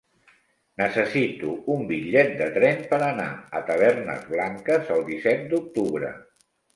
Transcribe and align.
Necessito 0.81 1.49
un 1.73 1.83
bitllet 1.91 2.33
de 2.39 2.47
tren 2.55 2.81
per 2.93 2.99
anar 3.07 3.27
a 3.59 3.61
Tavernes 3.67 4.23
Blanques 4.31 4.89
el 4.97 5.05
disset 5.11 5.45
d'octubre. 5.53 6.11